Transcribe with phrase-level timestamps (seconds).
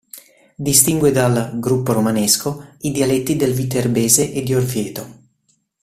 [0.55, 5.19] Distingue dal "gruppo romanesco" i dialetti del viterbese e di Orvieto.